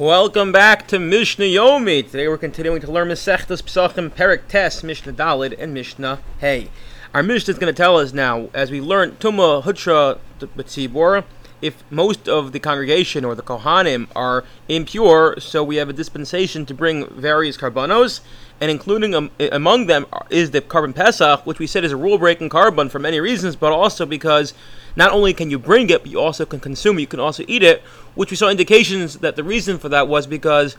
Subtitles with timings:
[0.00, 2.02] Welcome back to Mishnah Yomi.
[2.02, 6.70] Today we're continuing to learn Masechtas Pesachim Perek Tes Mishnah Dalid and Mishnah Hey.
[7.12, 11.24] Our Mishnah is going to tell us now, as we learn Tuma Hutra B'tzibor,
[11.60, 16.64] if most of the congregation or the Kohanim are impure, so we have a dispensation
[16.64, 18.20] to bring various karbanos,
[18.58, 22.48] and including um, among them is the korban pesach, which we said is a rule-breaking
[22.48, 24.54] korban for many reasons, but also because
[24.96, 27.02] not only can you bring it, but you also can consume it.
[27.02, 27.82] You can also eat it,
[28.14, 30.76] which we saw indications that the reason for that was because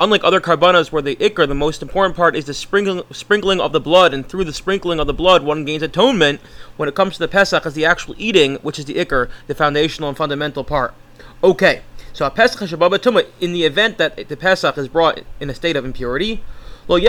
[0.00, 3.72] unlike other karbanas where the ikar, the most important part is the sprinkling, sprinkling of
[3.72, 6.40] the blood, and through the sprinkling of the blood, one gains atonement.
[6.76, 9.54] When it comes to the pesach, as the actual eating, which is the ikar, the
[9.54, 10.94] foundational and fundamental part.
[11.42, 15.54] Okay, so a pesach shabbat in the event that the pesach is brought in a
[15.54, 16.42] state of impurity,
[16.86, 17.02] Those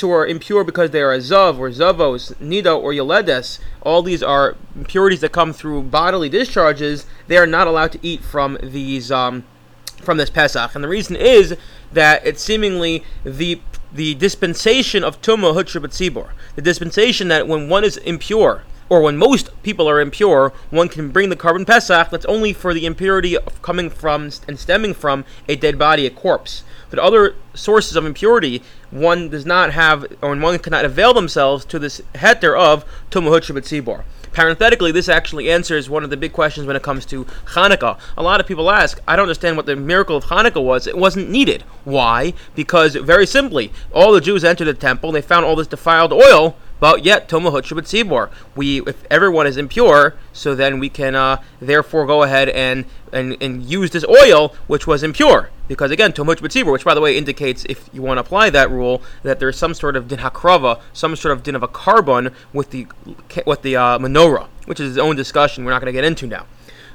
[0.00, 4.22] who are impure because they are a zav or zavos, nida or yoledes, all these
[4.22, 7.06] are impurities that come through bodily discharges.
[7.26, 9.10] They are not allowed to eat from these.
[9.10, 9.44] Um,
[10.02, 11.56] from this Pesach, and the reason is
[11.92, 13.60] that it's seemingly the
[13.92, 19.50] the dispensation of Tumah Hutra the dispensation that when one is impure, or when most
[19.62, 23.60] people are impure, one can bring the korban Pesach that's only for the impurity of
[23.62, 26.62] coming from and stemming from a dead body, a corpse.
[26.88, 31.78] But other sources of impurity, one does not have, or one cannot avail themselves to
[31.78, 34.04] this heter of Hutra Tzibor.
[34.32, 37.98] Parenthetically, this actually answers one of the big questions when it comes to Hanukkah.
[38.18, 40.86] A lot of people ask, I don't understand what the miracle of Hanukkah was.
[40.86, 41.62] It wasn't needed.
[41.84, 42.34] Why?
[42.54, 46.54] Because, very simply, all the Jews entered the temple, they found all this defiled oil,
[46.78, 48.30] but yet, Tomahut Shabbat Sibor.
[48.54, 53.36] We, if everyone is impure, so then we can uh, therefore go ahead and, and,
[53.40, 55.50] and use this oil, which was impure.
[55.68, 58.50] Because again, Tomahut Shabbat Sibor, which by the way indicates, if you want to apply
[58.50, 61.68] that rule, that there's some sort of din hakrava, some sort of din of a
[61.68, 62.86] korban with the,
[63.46, 66.26] with the uh, menorah, which is its own discussion we're not going to get into
[66.26, 66.46] now.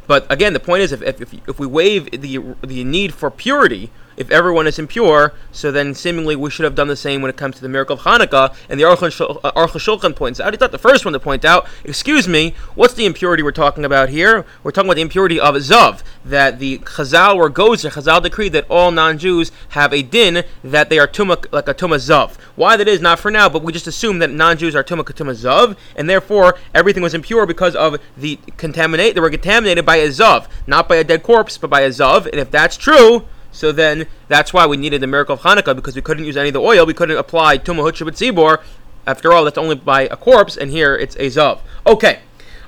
[0.08, 3.92] But again, the point is, if, if, if we waive the, the need for purity,
[4.22, 7.36] if everyone is impure, so then seemingly we should have done the same when it
[7.36, 8.56] comes to the miracle of Hanukkah.
[8.70, 11.68] And the Aruch uh, Shulchan points out, I thought the first one to point out,
[11.84, 14.46] excuse me, what's the impurity we're talking about here?
[14.64, 18.70] We're talking about the impurity of Zav, that the Chazal or Gozer, Chazal decreed that
[18.70, 22.38] all non-Jews have a din that they are tumah, like a tumah Zav.
[22.56, 25.36] Why that is, not for now, but we just assume that non-Jews are tumah tumah
[25.36, 30.10] Zav, and therefore everything was impure because of the contaminate, they were contaminated by a
[30.10, 33.72] Zav, not by a dead corpse, but by a Zav, and if that's true, so
[33.72, 36.54] then that's why we needed the miracle of Hanukkah because we couldn't use any of
[36.54, 36.86] the oil.
[36.86, 38.62] We couldn't apply Tumah Hutshabit Zibor.
[39.06, 41.60] After all, that's only by a corpse, and here it's a Zav.
[41.86, 42.20] Okay.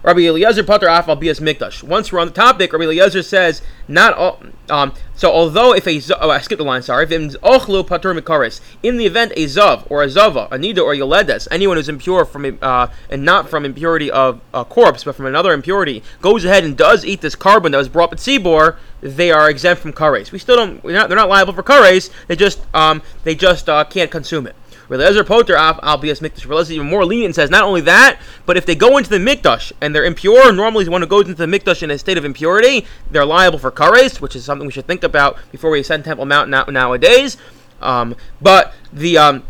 [0.03, 1.81] Rabbi Eliezer Pater Afal Bias Mikdash.
[1.81, 4.41] Once we're on the topic, Rabbi Eliezer says not all.
[4.69, 6.81] Um, so although if a oh, I skipped the line.
[6.81, 7.03] Sorry.
[7.03, 11.47] If ochlu mikaris, in the event a zav or a zava, a nida or yoledes,
[11.51, 15.53] anyone who's impure from uh, and not from impurity of a corpse, but from another
[15.53, 19.49] impurity, goes ahead and does eat this korban that was brought by tzibor, they are
[19.49, 20.31] exempt from kares.
[20.31, 20.83] We still don't.
[20.83, 22.09] Not, they're not liable for kares.
[22.27, 24.55] They just um, they just uh, can't consume it.
[24.93, 26.45] Relezer Poter Albias Mikdash.
[26.45, 29.71] Relezer even more lenient says not only that, but if they go into the Mikdash
[29.81, 32.25] and they're impure, normally the one who goes into the Mikdash in a state of
[32.25, 36.05] impurity, they're liable for kares, which is something we should think about before we ascend
[36.05, 37.37] Temple Mount now, nowadays.
[37.81, 39.43] Um, but the um,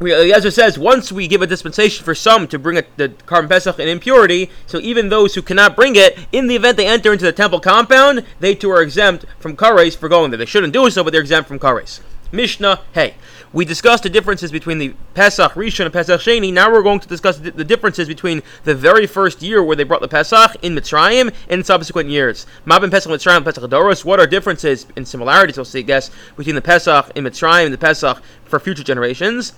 [0.00, 3.78] Eliezer says once we give a dispensation for some to bring a, the korban pesach
[3.78, 7.24] in impurity, so even those who cannot bring it, in the event they enter into
[7.24, 10.38] the temple compound, they too are exempt from kares for going there.
[10.38, 12.00] They shouldn't do so, but they're exempt from kares.
[12.32, 13.14] Mishnah, hey.
[13.52, 16.52] We discussed the differences between the Pesach Rishon and Pesach Sheni.
[16.52, 20.02] Now we're going to discuss the differences between the very first year where they brought
[20.02, 22.44] the Pesach in Mitzrayim and subsequent years.
[22.66, 24.04] Mabin Pesach Mitzrayim Pesach Adoros.
[24.04, 27.72] What are differences and similarities, we'll see, I guess, between the Pesach in Mitzrayim and
[27.72, 29.54] the Pesach for future generations?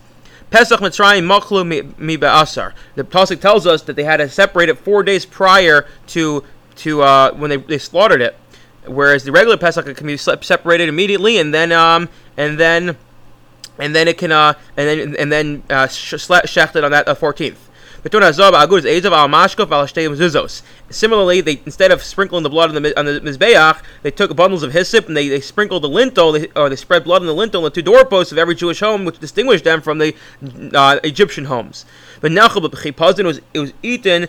[0.50, 2.73] Pesach Mitzrayim Machlu Mi Be'asar.
[2.95, 6.45] The Pasuk tells us that they had to separate it four days prior to
[6.77, 8.37] to uh, when they, they slaughtered it,
[8.87, 12.97] whereas the regular Pesach can be separated immediately and then um, and then
[13.78, 17.56] and then it can uh and then and then uh, on that uh, 14th.
[20.91, 24.62] Similarly, they instead of sprinkling the blood on the on the mizbeach, they took bundles
[24.62, 27.67] of hyssop and they, they sprinkled the lintel, or they spread blood on the lintel
[27.67, 30.14] and the two doorposts of every Jewish home, which distinguished them from the
[30.75, 31.85] uh, Egyptian homes.
[32.20, 32.31] But
[32.70, 34.29] b'chipazin was it was eaten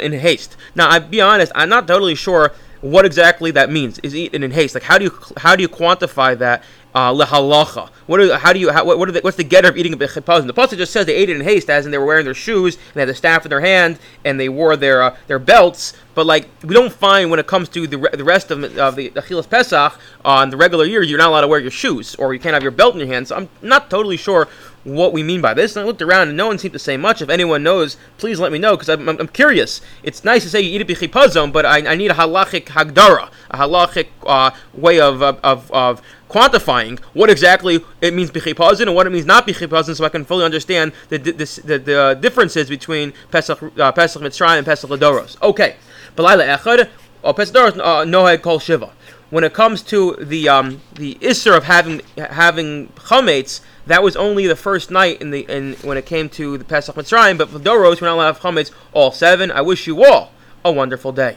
[0.00, 0.56] in haste.
[0.74, 3.98] Now, I'll be honest, I'm not totally sure what exactly that means.
[4.00, 4.74] Is eaten in haste?
[4.74, 6.62] Like how do you how do you quantify that?
[6.94, 7.90] Uh, lehalacha.
[8.06, 9.96] What are, how do you how, what, are the, what's the geder of eating a
[9.96, 10.46] bechipazin?
[10.46, 12.32] The pasuk just says they ate it in haste, as in they were wearing their
[12.32, 15.38] shoes and they had the staff in their hand and they wore their uh, their
[15.38, 15.92] belts.
[16.14, 18.96] But like we don't find when it comes to the, re- the rest of, of
[18.96, 22.32] the Achilas Pesach on the regular year, you're not allowed to wear your shoes or
[22.32, 23.28] you can't have your belt in your hand.
[23.28, 24.48] So I'm not totally sure
[24.84, 25.76] what we mean by this.
[25.76, 27.20] And I looked around and no one seemed to say much.
[27.22, 29.80] If anyone knows, please let me know because I'm, I'm, I'm, curious.
[30.02, 33.30] It's nice to say you eat it b'chipazon, but I, I need a halachic hagdara,
[33.50, 39.06] a halachic uh, way of, of, of quantifying what exactly it means bichipazin and what
[39.06, 43.12] it means not bichipazin, so I can fully understand the the, the, the differences between
[43.30, 45.40] Pesach uh, Pesach Mitzrayim and Pesach Ladoros.
[45.42, 45.76] Okay,
[46.16, 46.88] Balayla Echad,
[47.22, 48.92] or Pesach Ladoros uh, Noheg Kol Shiva.
[49.30, 54.46] When it comes to the um, the isser of having having chametz, that was only
[54.46, 57.36] the first night in the in when it came to the Pesach Mitzrayim.
[57.36, 59.50] But for Doros, we're not allowed to have chametz all seven.
[59.50, 60.32] I wish you all
[60.64, 61.36] a wonderful day.